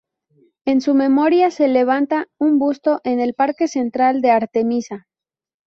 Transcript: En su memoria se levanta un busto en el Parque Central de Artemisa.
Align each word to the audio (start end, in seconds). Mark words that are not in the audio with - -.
En 0.65 0.81
su 0.81 0.95
memoria 0.95 1.51
se 1.51 1.67
levanta 1.67 2.25
un 2.39 2.57
busto 2.57 3.01
en 3.03 3.19
el 3.19 3.35
Parque 3.35 3.67
Central 3.67 4.21
de 4.23 4.31
Artemisa. 4.31 5.05